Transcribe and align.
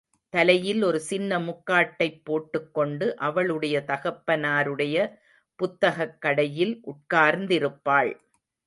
தலையில் 0.29 0.83
ஒரு 0.83 0.99
சின்ன 0.99 1.39
முக்காட்டைப் 1.39 2.21
போட்டுக் 2.23 2.73
கொண்டு 2.73 3.15
அவளுடைய 3.17 3.83
தகப்பனாருடைய 3.87 4.97
புத்தகக் 5.55 6.21
கடையில் 6.21 6.81
உட்கார்ந்திருப்பாள். 6.85 8.13